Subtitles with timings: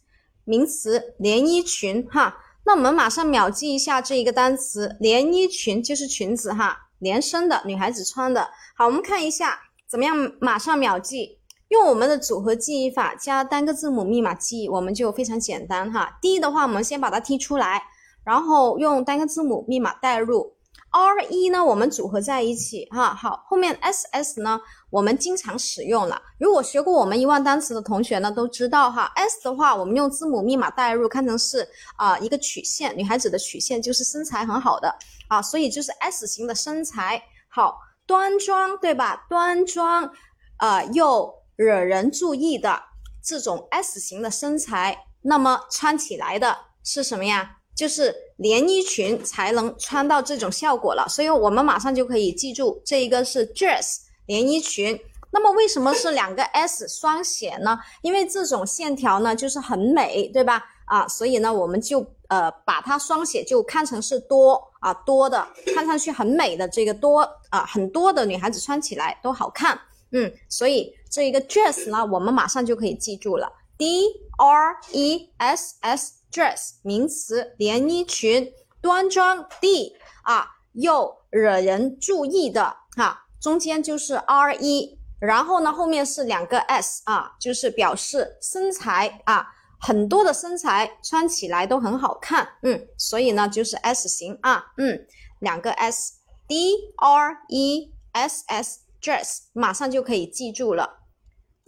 [0.43, 2.43] 名词，连衣裙哈。
[2.65, 8.51] 那我们马上秒记一下这一个单词，连衣裙就是裙子哈，连身的女孩子穿的。
[8.75, 11.36] 好，我们看一下怎么样，马上秒记。
[11.69, 16.17] 用我们的组合记忆法加单个字母密码记忆，我们就非常简单哈。
[16.21, 17.83] 第一的话，我们先把它踢出来，
[18.23, 20.55] 然后用单个字母密码代入。
[20.91, 23.13] R 一呢，我们组合在一起哈。
[23.13, 24.61] 好，后面 S S 呢，
[24.91, 26.23] 我们经常使用了。
[26.39, 29.11] 如果学过我们一万单词的同学呢，都知道哈。
[29.17, 34.95] S 的话，我们用字母密码代入，看成是啊一个曲线，女孩子的曲线就是身材很好的
[35.29, 37.21] 啊，所以就是 S 型的身材。
[37.49, 39.27] 好，端庄对吧？
[39.29, 40.13] 端庄，
[40.61, 41.35] 呃又。
[41.57, 42.83] 惹人注意的
[43.25, 47.57] 这种 S 型的身材，那么穿起来的是什么呀？
[47.75, 51.07] 就是连衣裙才能穿到这种效果了。
[51.09, 54.99] 所以我们马上就可以记住，这一个是 dress 连衣裙。
[55.33, 57.79] 那么为什么是两个 S 双写呢？
[58.01, 60.65] 因为这种线条呢就是很美，对吧？
[60.87, 69.79] 啊，所以呢我们就呃把它双写就看成是多啊多的，看上去很美的这个多啊很多的女孩子穿起来都好看。
[70.17, 74.07] 嗯，所以这一个 dress 呢，我们马上就可以记住了，d
[74.39, 78.51] r e s s dress 名词，连衣裙，
[78.81, 95.07] 端庄 d 啊，又惹人注意的哈，中间就是 r e，然后呢后面是两个 s 啊，就是表示身材啊，很多的身材穿起来都很好看，嗯，所以呢就是 s 型啊，嗯，
[95.41, 98.86] 两个 s，d r e s s。
[99.01, 101.01] Dress 马上就可以记住了。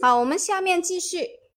[0.01, 1.38] 好，我们下面继续。